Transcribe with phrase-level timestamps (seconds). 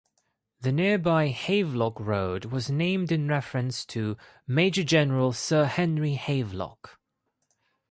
[0.61, 6.97] The nearby Havelock Road was named in reference to Major-General Sir Henry Havelock.